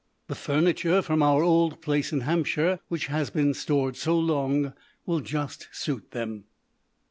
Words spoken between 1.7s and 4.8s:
place in Hampshire, which has been stored so long,